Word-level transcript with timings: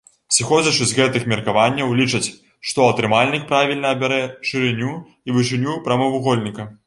Сыходзячы 0.35 0.85
з 0.91 0.95
гэтых 0.99 1.27
меркаванняў, 1.33 1.91
лічаць, 1.99 2.29
што 2.71 2.87
атрымальнік 2.93 3.43
правільна 3.53 3.93
абярэ 3.95 4.19
шырыню 4.53 4.93
і 4.97 5.29
вышыню 5.39 5.79
прамавугольніка. 5.89 6.69